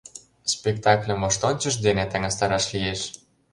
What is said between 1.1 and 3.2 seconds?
воштончыш дене таҥастараш лиеш.